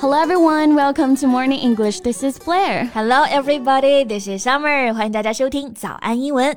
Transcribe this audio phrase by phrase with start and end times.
[0.00, 2.00] Hello everyone, welcome to Morning English.
[2.00, 2.86] This is Blair.
[2.94, 4.92] Hello everybody, this is Summer.
[4.94, 6.56] 欢迎大家收听早安英文。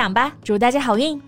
[0.00, 1.20] 奖吧，祝大家好运。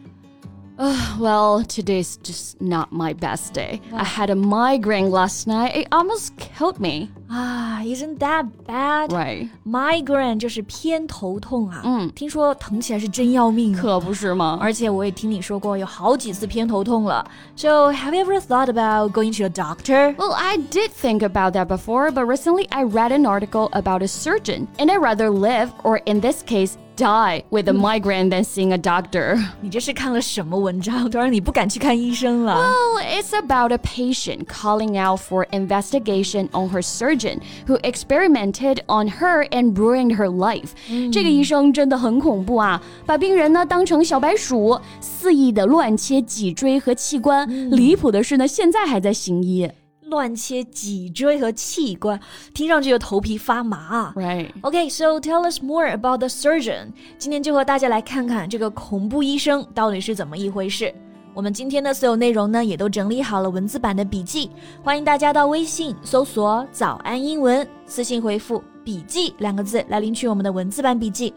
[0.79, 3.81] Uh, well, today's just not my best day.
[3.93, 5.75] I had a migraine last night.
[5.75, 7.11] It almost killed me.
[7.31, 9.13] Ah, isn't that bad?
[9.13, 9.49] Right.
[9.67, 11.83] Migraine 就是偏头痛啊。
[11.85, 13.73] 嗯，听说疼起来是真要命。
[13.73, 14.59] 可不是吗？
[14.61, 17.25] 而且我也听你说过有好几次偏头痛了。
[17.55, 20.15] So have you ever thought about going to a doctor?
[20.17, 24.09] Well, I did think about that before, but recently I read an article about a
[24.09, 28.73] surgeon, and I'd rather live, or in this case, die with a migraine than seeing
[28.73, 29.39] a doctor.
[29.61, 32.55] 你这是看了什么文章，都让你不敢去看医生了？
[32.57, 36.83] Well, it's about a patient calling out for investigation on her
[37.13, 40.71] surgeon who experimented on her and ruined her life.
[41.13, 47.49] 这个医生真的很恐怖啊，把病人呢当成小白鼠，肆意的乱切脊椎和器官。
[47.71, 49.69] 离谱的是呢，现在还在行医。
[50.09, 52.19] 乱切脊椎和器官，
[52.55, 54.11] 听上去就头皮发麻。
[54.17, 54.49] Right.
[54.63, 56.93] Okay, so tell us more about the surgeon.
[57.19, 60.95] 今天就和大家来看看这个恐怖医生到底是怎么一回事。
[61.36, 64.52] 我们今天的所有内容呢，也都整理好了文字版的笔记，
[64.84, 71.34] 欢迎大家到微信搜索“早安英文”，私信回复“笔记”两个字来领取我们的文字版笔记。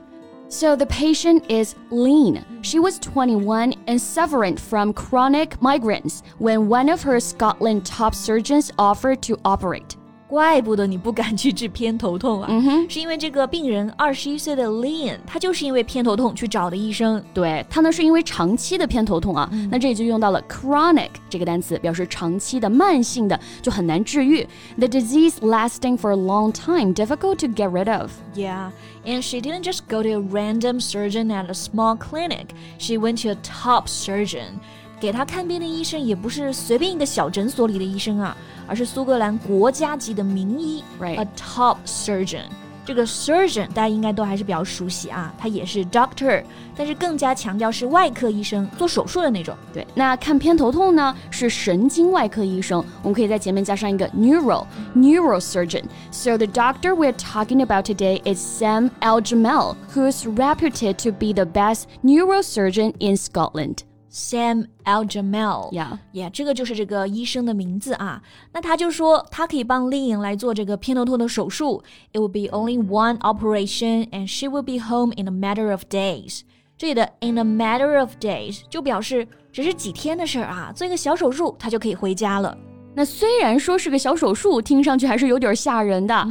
[0.51, 2.43] So the patient is Leann.
[2.63, 8.69] She was 21 and suffering from chronic migraines when one of her Scotland top surgeons
[8.77, 9.97] offered to operate.
[10.28, 12.48] 怪不得你不敢去治偏头痛啊！
[12.50, 17.22] 嗯哼，是因为这个病人二十一岁的 Leon，他就是因为偏头痛去找的医生。
[17.34, 19.50] 对他呢，是因为长期的偏头痛啊。
[19.52, 24.48] 嗯、那这里就用到了 chronic 这个单词，表示长期的、慢性的，就很难治愈。
[24.78, 28.12] The disease lasting for a long time, difficult to get rid of.
[28.34, 28.72] Yeah,
[29.04, 32.52] and she didn't just go to a random surgeon at a small clinic.
[32.80, 34.62] She went to a top surgeon.
[35.07, 38.37] 给他看病的医生也不是随便一个小诊所里的医生啊，
[38.67, 42.43] 而是苏格兰国家级的名医，right？A top surgeon。
[42.85, 46.43] 这个 surgeon 大家应该都还是比较熟悉啊，他也是 doctor，
[46.75, 49.57] 但是更加强调是外科医生，做手术的那种。
[49.73, 55.85] 对，那看偏头痛呢是神经外科医生，我们可以在前面加上一个 neuro neuro surgeon。
[56.11, 61.85] So the doctor we're talking about today is Sam Al-Jamel, who's reputed to be the best
[62.05, 63.85] neurosurgeon in Scotland.
[64.17, 68.23] Sam Al-Jamal，yeah，yeah，这个就是这个医生的名字啊。
[68.55, 71.83] 那他就说他可以帮丽颖来做这个偏头痛的手术。
[72.15, 76.41] It will be only one operation, and she will be home in a matter of days。
[76.79, 82.57] 这里的 in a matter of days 就表示只是几天的事儿啊，做一个小手术，她就可以回家了。
[82.95, 86.27] 那虽然说是个小手术，听上去还是有点吓人的。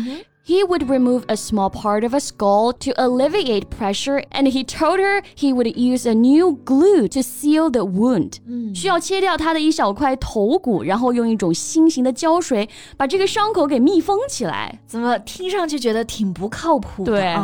[0.48, 5.00] He would remove a small part of a skull to alleviate pressure, and he told
[5.00, 8.34] her he would use a new glue to seal the wound.
[8.76, 14.82] 需要切掉他的一小块头骨，然后用一种新型的胶水把这个伤口给密封起来。
[14.86, 17.14] 怎么听上去觉得挺不靠谱的？
[17.14, 17.36] 对。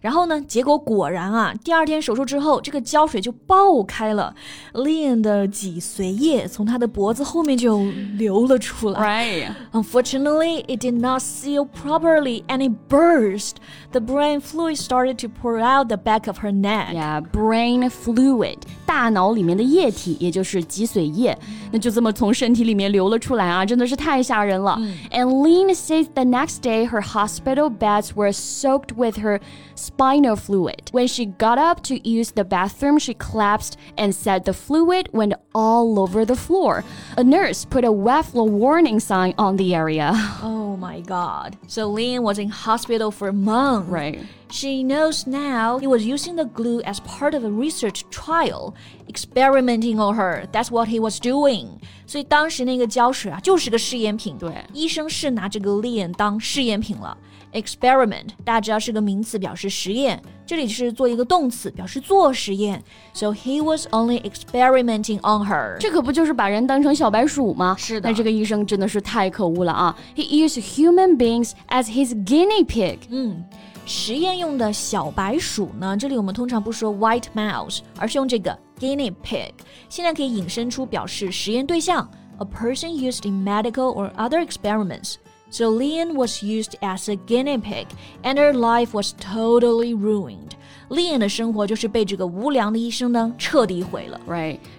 [0.00, 4.34] 然后呢，结果果然啊，第二天手术之后，这个胶水就爆开了
[4.72, 7.84] ，Leann 的脊髓液从他的脖子后面就
[8.16, 9.00] 流了出来。
[9.00, 9.54] Right.
[9.72, 13.56] Unfortunately, it did not seal properly and it burst.
[13.92, 16.94] The brain fluid started to pour out the back of her neck.
[16.94, 21.36] Yeah, brain fluid，大脑里面的液体，也就是脊髓液，
[21.72, 24.78] 那就这么从身体里面流了出来啊，真的是太吓人了。
[25.10, 29.40] And Leann says the next day her hospital beds were soaked with her
[29.74, 30.90] spinal fluid.
[30.92, 35.34] When she got up to use the bathroom, she collapsed and said the fluid went
[35.54, 36.84] all over the floor.
[37.16, 40.12] A nurse put a Weffler warning sign on the area.
[40.42, 41.56] Oh my God.
[41.68, 43.88] So Leann was in hospital for a month.
[43.88, 44.24] Right.
[44.50, 48.74] She knows now he was using the glue as part of a research trial,
[49.08, 50.48] experimenting on her.
[50.50, 51.78] That's what he was doing.
[52.06, 54.36] 所以当时那个胶水啊，就是个试验品。
[54.38, 57.16] 对，医生是拿这个 Lin 当试验品了。
[57.53, 60.21] Experiment 大家知道是个名词，表示实验。
[60.45, 62.83] 这里是做一个动词，表示做实验。
[63.13, 65.77] So he was only experimenting on her。
[65.79, 67.75] 这可不就是把人当成小白鼠吗？
[67.79, 68.09] 是的。
[68.09, 69.97] 那这个医生真的是太可恶了啊！
[70.15, 72.99] He used human beings as his guinea pig。
[73.09, 73.43] 嗯。
[73.85, 75.95] 实验用的小白鼠呢？
[75.95, 79.51] 这里我们通常不说 white mouse，而是用这个 guinea pig。
[79.87, 82.09] 现在可以引申出表示实验对象，
[82.39, 85.15] a person used in medical or other experiments。
[85.50, 87.88] Jolene was used as a guinea pig,
[88.22, 90.54] and her life was totally ruined.
[90.90, 91.22] Leann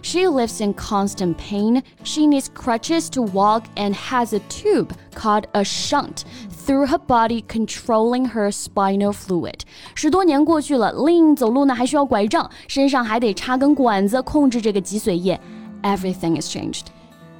[0.01, 1.83] She lives in constant pain.
[2.03, 7.41] She needs crutches to walk and has a tube called a shunt through her body
[7.47, 9.63] controlling her spinal fluid.
[9.95, 11.35] 十多年过去了，Leann
[15.83, 16.91] Everything has changed.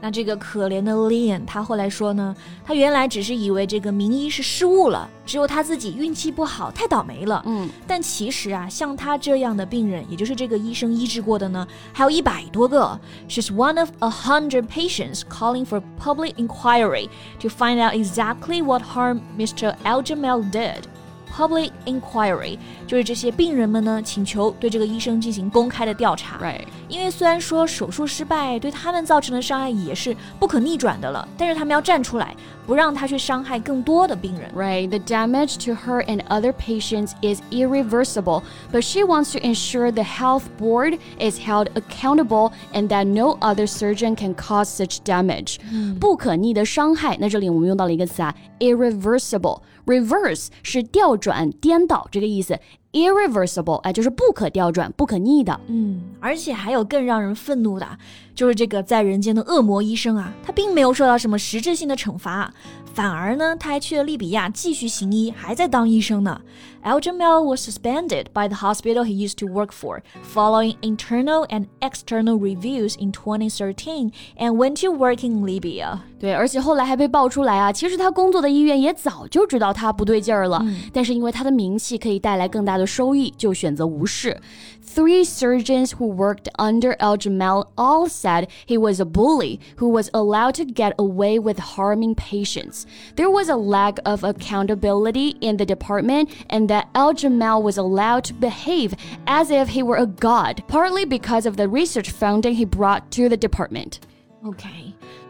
[0.01, 7.42] 那这个可怜的 lion 他后来说呢，他原来只是以为这个名医是失误了，只有他自己运气不好，太倒霉了。
[7.45, 13.00] 嗯，但其实啊，像他这样的病人，也就是这个医生医治过的呢，还有一百多个。
[13.30, 17.07] She's one of a hundred patients calling for public inquiry
[17.39, 19.75] to find out exactly what harm Mr.
[19.83, 20.83] Aljamel did.
[21.30, 26.38] Public inquiry 就是这些病人们呢，请求对这个医生进行公开的调查。
[26.38, 26.62] Right.
[26.88, 32.34] 因为虽然说手术失败对他们造成的伤害也是不可逆转的了，但是他们要站出来，
[32.66, 34.50] 不让他去伤害更多的病人。
[34.56, 34.88] Right.
[34.88, 38.42] The damage to her and other patients is irreversible,
[38.72, 43.66] but she wants to ensure the health board is held accountable and that no other
[43.66, 45.56] surgeon can cause such damage.
[46.00, 49.60] 不可逆的伤害，那这里我们用到了一个词啊，irreversible。
[49.85, 52.59] Reverse 是调转、颠倒这个意思
[52.91, 55.59] ，irreversible 哎就是不可调转、不可逆的。
[55.67, 57.88] 嗯，而且还有更让人愤怒的，
[58.35, 62.53] 就是这个在人间的恶魔医生啊，他并没有受到什么实质性的惩罚。
[62.93, 66.41] 反而呢，他还去了利比亚继续行医，还在当医生呢。
[66.83, 70.01] Aljamel was suspended by the hospital he used to work for
[70.33, 75.99] following internal and external reviews in 2013 and went to work in Libya.
[76.19, 84.41] 对，而且后来还被爆出来啊，其实他工作的医院也早就知道他不对劲儿了，嗯、但是因为他的名气可以带来更大的的收益，就选择无视。
[84.83, 90.65] Three surgeons who worked under Eljamel all said he was a bully who was allowed to
[90.65, 92.83] get away with harming patients.
[93.15, 98.33] There was a lack of accountability in the department, and that Eljamel was allowed to
[98.33, 98.95] behave
[99.25, 103.29] as if he were a god, partly because of the research funding he brought to
[103.29, 103.99] the department.
[104.43, 104.67] OK，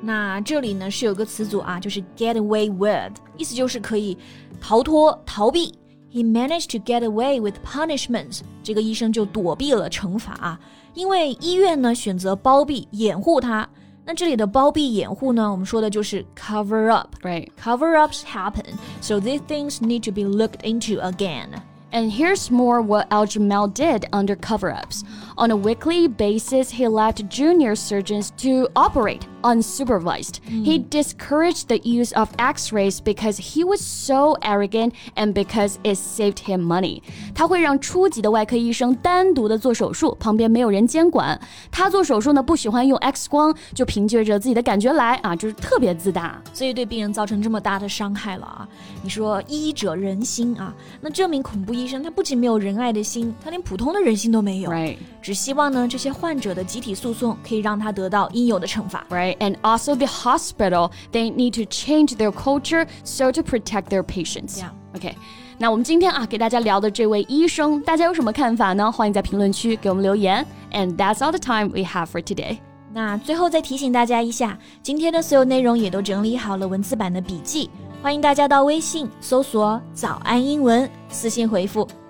[0.02, 4.18] 那这里呢是有个词组啊，就是 get away with，意思就是可以
[4.60, 5.78] 逃脱、逃避。
[6.12, 8.42] he managed to get away with punishments。
[8.64, 10.60] 这个医生就躲避了惩罚，
[10.94, 13.68] 因为医院呢选择包庇掩护他。
[14.04, 17.16] 那这里的包庇掩护呢，我们说的就是 cover up。
[17.22, 17.50] Right.
[17.62, 21.62] Cover ups happen, so these things need to be looked into again.
[21.92, 25.04] And here's more what Eljamel did under cover ups.
[25.36, 30.36] On a weekly basis, he allowed junior surgeons to operate unsupervised.
[30.50, 30.64] Mm.
[30.64, 36.40] He discouraged the use of x-rays because he was so arrogant and because it saved
[36.46, 37.02] him money.
[37.34, 41.40] 他会让初级的外科医生单独的做手术，旁边没有人监管。
[41.72, 48.68] 他做手术呢不喜欢用 X 光，就凭借着自己的感觉来啊，就是特别自大，所以对病人造成这么大的伤害了啊！
[49.04, 54.72] 你说医者仁心啊，那这名恐怖医生他不仅没有仁爱的心，他连普通的人心都没有。
[54.72, 54.98] Right.
[55.22, 59.06] 只希望呢这些患者的集体诉讼可以让他得到应有的惩罚。
[59.31, 59.37] Right.
[59.39, 64.59] And also the hospital, they need to change their culture so to protect their patients.
[64.59, 64.71] Yeah.
[64.95, 65.15] Okay.
[65.59, 68.91] 那我们今天啊给大家聊的这位医生，大家有什么看法呢？
[68.91, 70.45] 欢迎在评论区给我们留言。
[70.73, 72.59] And that's all the time we have for today.
[72.93, 77.71] 那最后再提醒大家一下，今天的所有内容也都整理好了文字版的笔记，
[78.03, 81.87] 欢迎大家到微信搜索“早安英文”，私信回复。